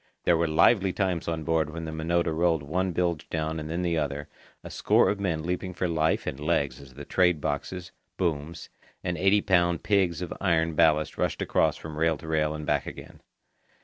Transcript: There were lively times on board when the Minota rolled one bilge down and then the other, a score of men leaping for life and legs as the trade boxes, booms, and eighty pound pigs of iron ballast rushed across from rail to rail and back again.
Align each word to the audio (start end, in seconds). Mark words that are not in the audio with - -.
There 0.23 0.35
were 0.35 0.47
lively 0.47 0.91
times 0.93 1.27
on 1.27 1.43
board 1.43 1.69
when 1.69 1.85
the 1.85 1.91
Minota 1.91 2.33
rolled 2.35 2.63
one 2.63 2.91
bilge 2.91 3.29
down 3.29 3.59
and 3.59 3.69
then 3.69 3.83
the 3.83 3.99
other, 3.99 4.27
a 4.63 4.71
score 4.71 5.11
of 5.11 5.19
men 5.19 5.43
leaping 5.43 5.75
for 5.75 5.87
life 5.87 6.25
and 6.25 6.39
legs 6.39 6.81
as 6.81 6.95
the 6.95 7.05
trade 7.05 7.39
boxes, 7.39 7.91
booms, 8.17 8.69
and 9.03 9.15
eighty 9.15 9.41
pound 9.41 9.83
pigs 9.83 10.23
of 10.23 10.33
iron 10.41 10.73
ballast 10.73 11.19
rushed 11.19 11.43
across 11.43 11.77
from 11.77 11.99
rail 11.99 12.17
to 12.17 12.27
rail 12.27 12.55
and 12.55 12.65
back 12.65 12.87
again. 12.87 13.19